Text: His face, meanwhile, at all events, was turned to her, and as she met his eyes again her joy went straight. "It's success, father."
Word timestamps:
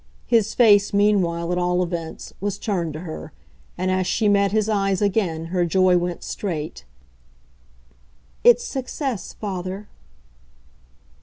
His 0.25 0.55
face, 0.55 0.95
meanwhile, 0.95 1.51
at 1.51 1.59
all 1.59 1.83
events, 1.83 2.33
was 2.41 2.57
turned 2.57 2.91
to 2.93 3.01
her, 3.01 3.33
and 3.77 3.91
as 3.91 4.07
she 4.07 4.27
met 4.27 4.51
his 4.51 4.67
eyes 4.67 4.99
again 4.99 5.45
her 5.53 5.63
joy 5.63 5.95
went 5.95 6.23
straight. 6.23 6.85
"It's 8.43 8.63
success, 8.63 9.31
father." 9.33 9.89